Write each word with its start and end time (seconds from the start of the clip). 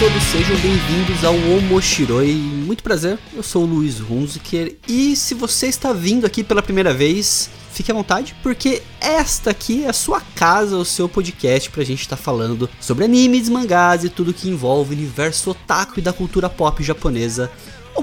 todos, 0.00 0.22
sejam 0.22 0.56
bem-vindos 0.60 1.22
ao 1.26 1.34
Omoshiroi. 1.34 2.32
Muito 2.32 2.82
prazer, 2.82 3.18
eu 3.34 3.42
sou 3.42 3.64
o 3.64 3.66
Luiz 3.66 4.00
Hunziker 4.00 4.74
e 4.88 5.14
se 5.14 5.34
você 5.34 5.66
está 5.66 5.92
vindo 5.92 6.24
aqui 6.24 6.42
pela 6.42 6.62
primeira 6.62 6.94
vez, 6.94 7.50
fique 7.70 7.90
à 7.90 7.94
vontade, 7.94 8.34
porque 8.42 8.80
esta 8.98 9.50
aqui 9.50 9.84
é 9.84 9.90
a 9.90 9.92
sua 9.92 10.22
casa, 10.34 10.74
o 10.78 10.86
seu 10.86 11.06
podcast 11.06 11.68
pra 11.68 11.84
gente 11.84 12.00
estar 12.00 12.16
tá 12.16 12.22
falando 12.22 12.66
sobre 12.80 13.04
animes, 13.04 13.50
mangás 13.50 14.02
e 14.02 14.08
tudo 14.08 14.32
que 14.32 14.48
envolve 14.48 14.94
o 14.94 14.96
universo 14.96 15.50
otaku 15.50 15.98
e 15.98 16.02
da 16.02 16.14
cultura 16.14 16.48
pop 16.48 16.82
japonesa. 16.82 17.50
O 17.94 18.02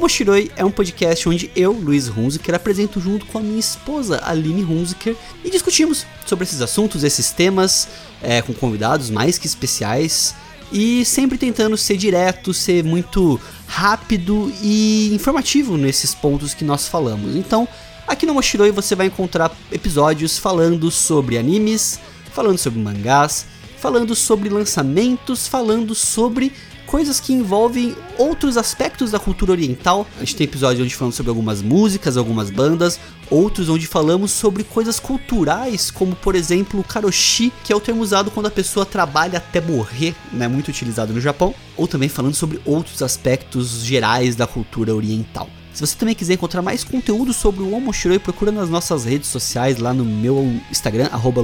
é 0.55 0.63
um 0.63 0.69
podcast 0.69 1.27
onde 1.27 1.49
eu, 1.55 1.71
Luiz 1.71 2.09
Hunziker, 2.15 2.53
apresento 2.53 3.01
junto 3.01 3.25
com 3.25 3.39
a 3.39 3.41
minha 3.41 3.59
esposa, 3.59 4.21
Aline 4.23 4.63
Hunziker, 4.63 5.15
e 5.43 5.49
discutimos 5.49 6.05
sobre 6.27 6.43
esses 6.43 6.61
assuntos, 6.61 7.03
esses 7.03 7.31
temas, 7.31 7.87
é, 8.21 8.43
com 8.43 8.53
convidados 8.53 9.09
mais 9.09 9.39
que 9.39 9.47
especiais 9.47 10.35
e 10.71 11.05
sempre 11.05 11.37
tentando 11.37 11.77
ser 11.77 11.97
direto, 11.97 12.53
ser 12.53 12.83
muito 12.83 13.39
rápido 13.67 14.51
e 14.61 15.13
informativo 15.13 15.77
nesses 15.77 16.13
pontos 16.13 16.53
que 16.53 16.63
nós 16.63 16.87
falamos. 16.87 17.35
Então, 17.35 17.67
aqui 18.07 18.25
no 18.25 18.33
Moshiroi 18.33 18.71
você 18.71 18.95
vai 18.95 19.07
encontrar 19.07 19.51
episódios 19.71 20.37
falando 20.37 20.89
sobre 20.91 21.37
animes, 21.37 21.99
falando 22.33 22.57
sobre 22.57 22.79
mangás, 22.79 23.45
falando 23.77 24.15
sobre 24.15 24.49
lançamentos, 24.49 25.47
falando 25.47 25.93
sobre 25.93 26.51
coisas 26.87 27.19
que 27.19 27.33
envolvem 27.33 27.95
outros 28.17 28.57
aspectos 28.57 29.11
da 29.11 29.19
cultura 29.19 29.51
oriental. 29.51 30.07
A 30.15 30.21
gente 30.21 30.35
tem 30.35 30.45
episódios 30.45 30.83
onde 30.83 30.95
falamos 30.95 31.15
sobre 31.15 31.29
algumas 31.29 31.61
músicas, 31.61 32.17
algumas 32.17 32.49
bandas, 32.49 32.99
outros 33.29 33.69
onde 33.69 33.85
falamos 33.85 34.31
sobre 34.31 34.63
coisas 34.63 34.99
culturais, 34.99 35.91
como 35.91 36.15
por 36.15 36.33
exemplo 36.33 36.79
o 36.79 36.83
karoshi, 36.83 37.51
que 37.63 37.71
é 37.71 37.75
o 37.75 37.79
termo 37.79 38.01
usado 38.01 38.31
quando 38.31 38.47
a 38.47 38.51
pessoa 38.51 38.85
trabalha 38.85 39.37
até 39.37 39.61
morrer, 39.61 40.15
né, 40.31 40.47
muito 40.47 40.69
utilizado 40.69 41.13
no 41.13 41.21
Japão, 41.21 41.53
ou 41.75 41.87
também 41.87 42.09
falando 42.09 42.33
sobre 42.33 42.59
outros 42.65 43.03
aspectos 43.03 43.83
gerais 43.83 44.35
da 44.35 44.47
cultura 44.47 44.95
oriental. 44.95 45.49
Se 45.73 45.85
você 45.85 45.95
também 45.95 46.15
quiser 46.15 46.33
encontrar 46.33 46.63
mais 46.63 46.83
conteúdo 46.83 47.31
sobre 47.33 47.61
o 47.61 47.71
Omoshiroi, 47.75 48.17
procura 48.17 48.51
nas 48.51 48.67
nossas 48.67 49.05
redes 49.05 49.29
sociais, 49.29 49.77
lá 49.77 49.93
no 49.93 50.03
meu 50.03 50.59
Instagram, 50.71 51.07
arroba. 51.11 51.43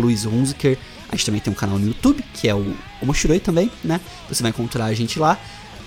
A 1.09 1.15
gente 1.15 1.25
também 1.25 1.41
tem 1.41 1.51
um 1.51 1.55
canal 1.55 1.77
no 1.77 1.87
YouTube, 1.87 2.23
que 2.33 2.47
é 2.47 2.55
o 2.55 2.75
Omoshiroi 3.01 3.39
também, 3.39 3.71
né? 3.83 3.99
Você 4.29 4.41
vai 4.41 4.49
encontrar 4.49 4.85
a 4.85 4.93
gente 4.93 5.19
lá. 5.19 5.37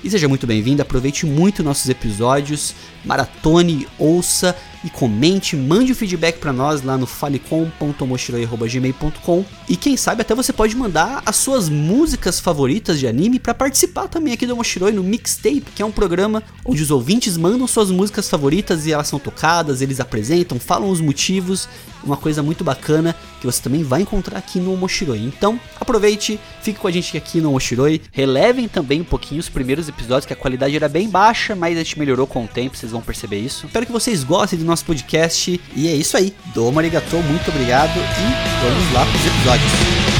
E 0.04 0.10
seja 0.10 0.28
muito 0.28 0.46
bem-vindo, 0.46 0.82
aproveite 0.82 1.26
muito 1.26 1.64
nossos 1.64 1.88
episódios, 1.88 2.74
maratone, 3.04 3.88
ouça 3.98 4.56
e 4.84 4.90
comente, 4.90 5.56
mande 5.56 5.92
o 5.92 5.94
um 5.94 5.96
feedback 5.96 6.38
para 6.38 6.52
nós 6.52 6.82
lá 6.82 6.98
no 6.98 7.06
falecom.moshiroi.gmail.com 7.06 9.44
e 9.68 9.76
quem 9.76 9.96
sabe 9.96 10.22
até 10.22 10.34
você 10.34 10.52
pode 10.52 10.74
mandar 10.76 11.22
as 11.24 11.36
suas 11.36 11.68
músicas 11.68 12.40
favoritas 12.40 12.98
de 12.98 13.06
anime 13.06 13.38
para 13.38 13.54
participar 13.54 14.08
também 14.08 14.32
aqui 14.32 14.46
do 14.46 14.56
Moshiroi 14.56 14.92
no 14.92 15.02
Mixtape, 15.02 15.66
que 15.74 15.82
é 15.82 15.84
um 15.84 15.92
programa 15.92 16.42
onde 16.64 16.82
os 16.82 16.90
ouvintes 16.90 17.36
mandam 17.36 17.66
suas 17.66 17.90
músicas 17.90 18.26
favoritas 18.28 18.86
e 18.86 18.92
elas 18.92 19.08
são 19.08 19.18
tocadas, 19.18 19.82
eles 19.82 20.00
apresentam, 20.00 20.58
falam 20.58 20.88
os 20.90 21.00
motivos, 21.00 21.68
uma 22.06 22.16
coisa 22.16 22.42
muito 22.42 22.62
bacana 22.62 23.14
que 23.40 23.46
você 23.46 23.60
também 23.60 23.82
vai 23.82 24.02
encontrar 24.02 24.38
aqui 24.38 24.58
no 24.58 24.76
Moshiroi. 24.76 25.18
Então, 25.18 25.60
aproveite, 25.78 26.38
fique 26.62 26.78
com 26.78 26.88
a 26.88 26.90
gente 26.90 27.16
aqui 27.16 27.40
no 27.40 27.52
Moshiroi, 27.52 28.00
relevem 28.12 28.68
também 28.68 29.00
um 29.00 29.04
pouquinho 29.04 29.40
os 29.40 29.48
primeiros 29.48 29.88
episódios 29.88 30.26
que 30.26 30.32
a 30.32 30.36
qualidade 30.36 30.76
era 30.76 30.88
bem 30.88 31.08
baixa, 31.08 31.54
mas 31.54 31.76
a 31.76 31.82
gente 31.82 31.98
melhorou 31.98 32.26
com 32.26 32.44
o 32.44 32.48
tempo, 32.48 32.76
vocês 32.76 32.92
vão 32.92 33.00
perceber 33.00 33.38
isso. 33.38 33.66
Espero 33.66 33.86
que 33.86 33.92
vocês 33.92 34.24
gostem 34.24 34.58
do 34.58 34.64
nosso 34.66 34.84
podcast. 34.84 35.60
E 35.74 35.88
é 35.88 35.94
isso 35.94 36.16
aí. 36.16 36.34
Domo 36.54 36.78
arigato, 36.78 37.16
muito 37.16 37.50
obrigado 37.50 37.96
e 37.96 38.64
vamos 38.64 38.92
lá 38.92 39.06
para 39.06 39.16
os 39.16 39.26
episódios. 39.26 40.15